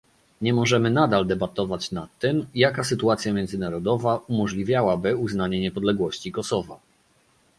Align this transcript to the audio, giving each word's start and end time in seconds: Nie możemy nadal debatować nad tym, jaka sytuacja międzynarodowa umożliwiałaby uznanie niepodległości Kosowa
Nie 0.41 0.53
możemy 0.53 0.91
nadal 0.91 1.25
debatować 1.25 1.91
nad 1.91 2.17
tym, 2.19 2.45
jaka 2.55 2.83
sytuacja 2.83 3.33
międzynarodowa 3.33 4.17
umożliwiałaby 4.27 5.15
uznanie 5.17 5.59
niepodległości 5.61 6.31
Kosowa 6.31 6.79